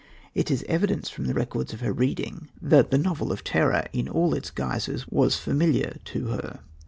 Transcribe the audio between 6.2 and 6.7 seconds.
her.